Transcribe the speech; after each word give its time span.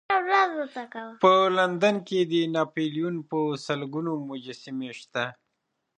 په 1.21 1.31
لندن 1.57 1.95
کې 2.07 2.19
د 2.31 2.33
ناپلیون 2.55 3.15
په 3.29 3.37
سلګونو 3.65 4.11
مجسمې 4.29 4.89
شته. 4.99 5.25